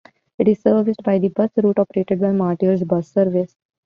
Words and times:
It 0.39 0.47
is 0.47 0.59
serviced 0.59 1.03
by 1.03 1.19
the 1.19 1.27
bus 1.27 1.51
route 1.57 1.77
operated 1.77 2.21
by 2.21 2.31
Martyrs 2.31 2.83
Bus 2.83 3.07
Service. 3.11 3.55